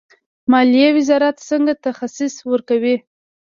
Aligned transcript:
مالیې 0.51 0.89
وزارت 0.97 1.35
څنګه 1.49 1.73
تخصیص 1.85 2.35
ورکوي؟ 2.51 2.95